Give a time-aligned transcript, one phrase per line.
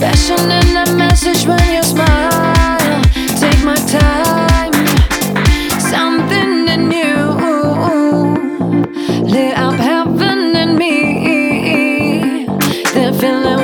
[0.00, 3.02] Passion in that message when you smile.
[3.36, 4.72] Take my time.
[5.80, 7.18] Something in you
[9.24, 12.46] lit up heaven in me.
[13.18, 13.57] Feeling.